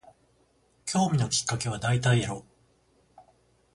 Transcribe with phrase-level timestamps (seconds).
[0.87, 2.43] 興味のきっかけは大体エロ